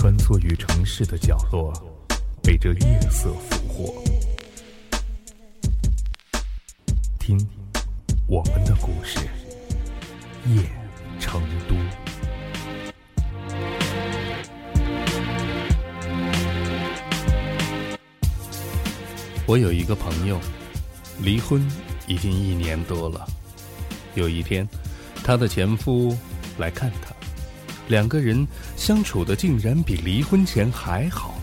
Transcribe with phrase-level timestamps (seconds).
[0.00, 1.70] 穿梭于城市的角落，
[2.42, 4.02] 被这夜色俘获。
[7.18, 7.38] 听
[8.26, 9.18] 我们的故事，
[10.46, 10.62] 夜
[11.20, 11.74] 成都。
[19.46, 20.40] 我有一个朋友，
[21.18, 21.62] 离婚
[22.06, 23.28] 已经一年多了。
[24.14, 24.66] 有一天，
[25.22, 26.16] 她的前夫
[26.56, 27.14] 来看她，
[27.90, 28.46] 两个人
[28.76, 31.34] 相处的竟然比离婚前还好。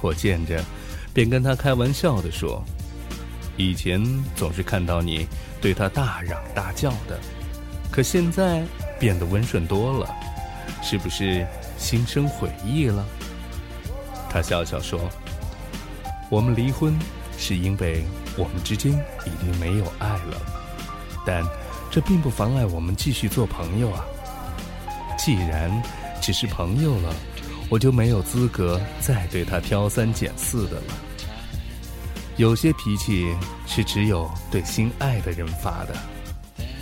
[0.00, 0.62] 我见着，
[1.12, 2.64] 便跟他开玩笑的说
[3.58, 4.00] ：“以前
[4.36, 5.26] 总是看到你
[5.60, 7.18] 对他大嚷大叫的，
[7.90, 8.62] 可现在
[9.00, 10.08] 变得温顺多了，
[10.80, 11.44] 是不是
[11.76, 13.04] 心生悔意了？”
[14.30, 15.10] 他笑笑说
[16.30, 16.96] ：“我们离婚。”
[17.36, 18.04] 是因为
[18.36, 18.92] 我们之间
[19.26, 20.40] 已经没有爱了，
[21.26, 21.42] 但
[21.90, 24.04] 这并不妨碍我们继续做朋友啊。
[25.24, 25.70] 既然
[26.20, 27.14] 只是朋友了，
[27.70, 30.94] 我就没有资格再对他挑三拣四的了。
[32.36, 33.34] 有些脾气
[33.66, 35.96] 是只有对心爱的人发的，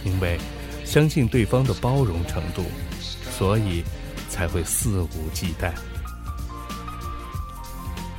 [0.05, 0.41] 因为
[0.85, 2.65] 相信对方的包容程度，
[3.31, 3.85] 所以
[4.29, 5.71] 才会肆无忌惮。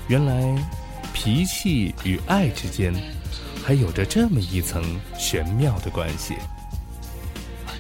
[0.07, 0.57] 原来。
[1.15, 2.91] 脾气与爱之间，
[3.63, 4.83] 还有着这么一层
[5.17, 6.33] 玄妙的关系。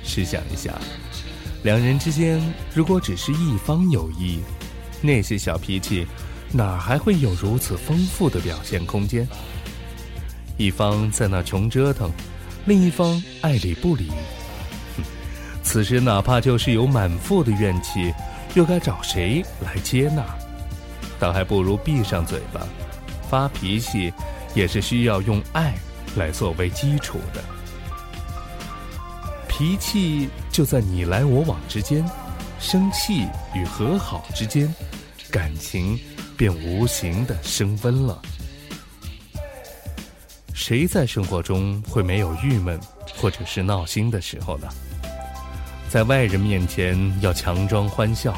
[0.03, 0.79] 试想一下，
[1.63, 2.41] 两人之间
[2.73, 4.41] 如果只是一方有意，
[5.01, 6.05] 那些小脾气，
[6.51, 9.25] 哪还会有如此丰富的表现空间？
[10.57, 12.11] 一方在那穷折腾，
[12.65, 14.11] 另一方爱理不理，
[15.63, 18.13] 此时哪怕就是有满腹的怨气，
[18.55, 20.23] 又该找谁来接纳？
[21.17, 22.67] 倒还不如闭上嘴巴。
[23.29, 24.13] 发脾气，
[24.53, 25.73] 也是需要用爱
[26.17, 27.41] 来作为基础的。
[29.55, 32.03] 脾气就在你来我往之间，
[32.59, 34.73] 生气与和好之间，
[35.29, 35.95] 感情
[36.35, 38.19] 便无形的升温了。
[40.55, 42.79] 谁在生活中会没有郁闷
[43.15, 44.67] 或者是闹心的时候呢？
[45.87, 48.35] 在外人面前要强装欢笑，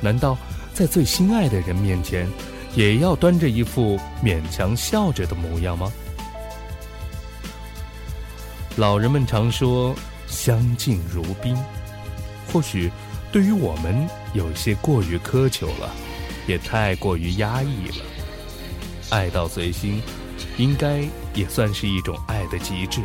[0.00, 0.36] 难道
[0.74, 2.28] 在最心爱的人面前？
[2.74, 5.92] 也要端着一副勉强笑着的模样吗？
[8.74, 9.94] 老人们常说
[10.38, 11.56] “相敬如宾”，
[12.52, 12.92] 或许
[13.32, 15.90] 对于我们有些过于苛求了，
[16.46, 18.04] 也太过于压抑了。
[19.10, 20.00] 爱到随心，
[20.56, 21.02] 应该
[21.34, 23.00] 也算是一种爱的极致。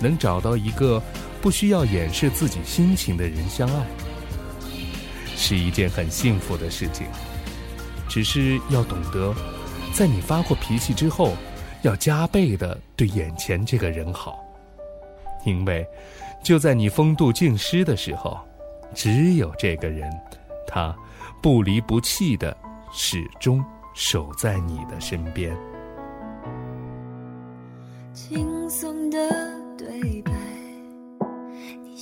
[0.00, 1.02] 能找到一个
[1.42, 3.84] 不需要掩饰自己心情的人相爱，
[5.36, 7.06] 是一件很幸福的事情。
[8.08, 9.34] 只是要懂得，
[9.92, 11.34] 在你发过脾气之后，
[11.82, 14.42] 要加倍的对眼前这个人好，
[15.44, 15.86] 因为
[16.42, 18.38] 就在你风度尽失的时候，
[18.94, 20.10] 只有这个人，
[20.66, 20.96] 他
[21.42, 22.56] 不离不弃的
[22.92, 23.64] 始终
[23.94, 25.56] 守在你的身边。
[28.12, 29.18] 轻松的
[29.78, 30.32] 对白，
[31.82, 31.96] 你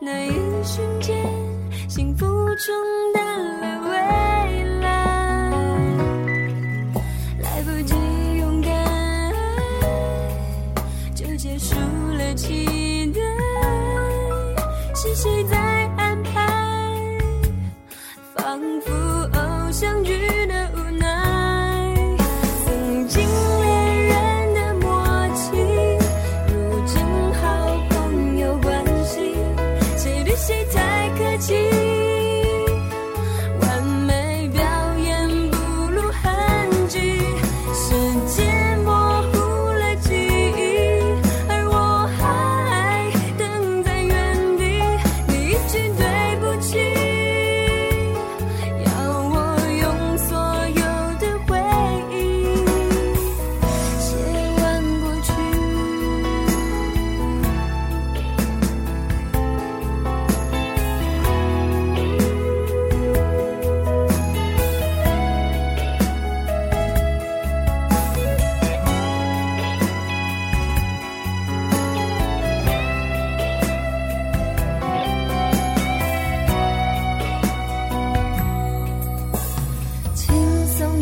[0.00, 0.32] 那一
[0.62, 1.16] 瞬间，
[1.88, 2.72] 幸福冲
[3.12, 4.86] 淡了未来，
[7.42, 7.94] 来不及
[8.38, 8.70] 勇敢。
[11.16, 11.74] 就结束
[12.16, 12.77] 了期待。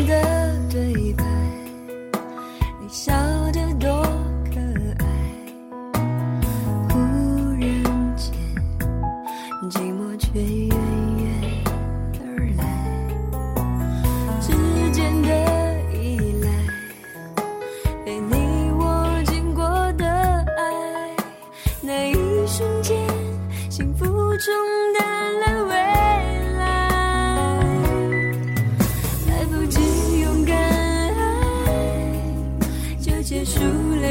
[0.07, 0.13] 的
[0.71, 1.23] 对白，
[2.79, 3.13] 你笑
[3.51, 3.89] 得多
[4.49, 4.55] 可
[4.99, 5.05] 爱。
[6.89, 6.97] 忽
[7.59, 7.67] 然
[8.15, 8.31] 间，
[9.69, 10.69] 寂寞却远
[11.17, 11.27] 远
[12.21, 12.23] 而
[12.57, 12.63] 来，
[14.39, 14.47] 之
[14.91, 15.27] 间的
[15.93, 16.47] 依赖，
[18.05, 19.61] 被你握紧过
[19.97, 21.13] 的爱，
[21.81, 22.97] 那一瞬间，
[23.69, 24.53] 幸福冲
[24.97, 25.05] 淡
[25.41, 25.76] 了。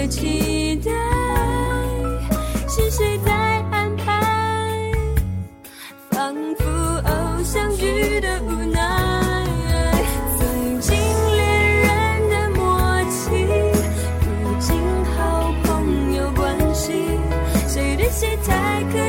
[0.07, 0.91] 期待。
[2.69, 3.33] 是谁在
[3.71, 4.93] 安排？
[6.11, 6.65] 仿佛
[7.05, 9.45] 偶像剧的无奈。
[10.39, 10.95] 曾经
[11.37, 13.31] 恋人的默契，
[14.43, 14.77] 如今
[15.17, 16.93] 好朋友关系，
[17.67, 19.06] 谁对谁太客？